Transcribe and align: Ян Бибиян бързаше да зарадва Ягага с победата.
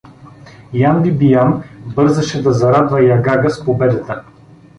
Ян 0.73 1.01
Бибиян 1.03 1.63
бързаше 1.95 2.43
да 2.43 2.53
зарадва 2.53 3.03
Ягага 3.03 3.49
с 3.49 3.65
победата. 3.65 4.23